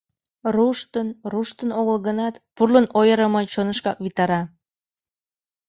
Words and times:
Руштын— 0.55 1.07
руштын 1.31 1.69
огыл 1.79 1.97
гынат, 2.07 2.35
пурлын 2.55 2.85
ойырымо 2.99 3.41
чонышкак 3.53 3.97
витара. 4.05 4.41